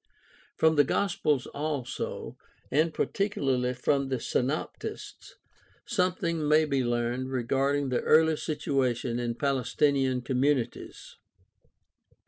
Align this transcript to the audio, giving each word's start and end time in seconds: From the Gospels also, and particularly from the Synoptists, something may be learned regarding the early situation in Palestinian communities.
From 0.57 0.77
the 0.77 0.83
Gospels 0.83 1.45
also, 1.45 2.35
and 2.71 2.91
particularly 2.91 3.75
from 3.75 4.07
the 4.09 4.19
Synoptists, 4.19 5.35
something 5.85 6.47
may 6.47 6.65
be 6.65 6.83
learned 6.83 7.29
regarding 7.31 7.89
the 7.89 8.01
early 8.01 8.35
situation 8.37 9.19
in 9.19 9.35
Palestinian 9.35 10.23
communities. 10.23 11.17